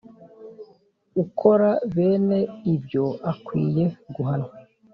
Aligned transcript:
Ukora 1.23 1.69
bene 1.93 2.39
ibyoakwiye 2.73 3.85
guhanwa 4.13 4.51